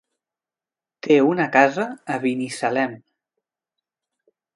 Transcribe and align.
Té 1.07 1.17
una 1.33 1.45
casa 1.55 1.85
a 2.13 2.15
Binissalem. 2.23 2.95